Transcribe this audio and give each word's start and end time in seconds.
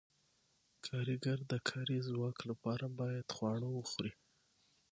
کارګر 0.85 1.39
د 1.51 1.53
کاري 1.69 1.99
ځواک 2.07 2.37
لپاره 2.49 2.85
باید 2.99 3.27
خواړه 3.35 3.67
وخوري. 3.71 4.13